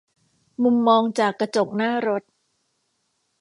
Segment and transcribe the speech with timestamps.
[0.63, 2.23] มุมมองจากกระจกหน้ารถ